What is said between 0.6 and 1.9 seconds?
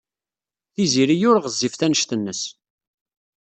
Tiziri ur ɣezzifet